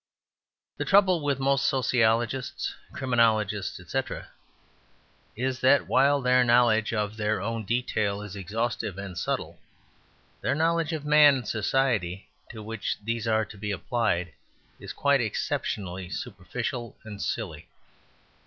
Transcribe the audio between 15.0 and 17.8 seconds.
exceptionally superficial and silly.